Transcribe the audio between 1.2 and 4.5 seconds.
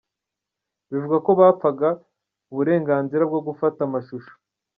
ko bapfaga uburenganzira bwo gufata amashusho.